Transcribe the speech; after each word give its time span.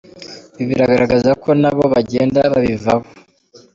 Ibi 0.61 0.69
biragaragaza 0.71 1.31
ko 1.43 1.49
na 1.61 1.71
bo 1.75 1.83
bagenda 1.93 2.39
babivaho. 2.53 3.07